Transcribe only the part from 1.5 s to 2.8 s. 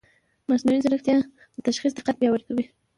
د تشخیص دقت پیاوړی کوي.